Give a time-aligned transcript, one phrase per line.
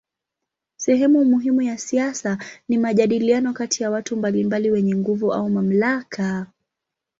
[0.77, 2.37] Sehemu muhimu ya siasa
[2.69, 6.47] ni majadiliano kati ya watu mbalimbali wenye nguvu au mamlaka.